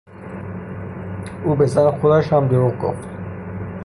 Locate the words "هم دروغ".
2.33-2.77